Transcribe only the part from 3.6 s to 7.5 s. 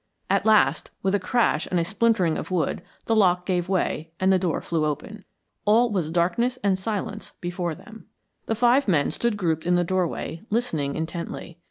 way and the door flew open. All was darkness and silence